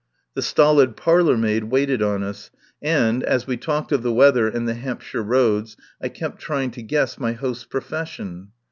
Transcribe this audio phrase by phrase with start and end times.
[0.33, 2.49] The stolid parlour maid waited on us,
[2.81, 6.81] and, as we talked of the weather and the Hampshire roads, I kept trying to
[6.81, 8.47] guess my host's pro fession.